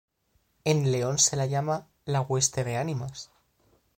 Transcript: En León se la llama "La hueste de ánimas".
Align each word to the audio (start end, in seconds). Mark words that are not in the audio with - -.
En 0.63 0.91
León 0.91 1.19
se 1.19 1.35
la 1.35 1.45
llama 1.45 1.87
"La 2.05 2.21
hueste 2.21 2.63
de 2.63 2.75
ánimas". 2.75 3.29